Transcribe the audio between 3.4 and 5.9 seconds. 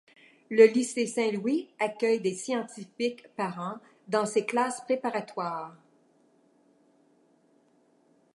an dans ses classes préparatoires.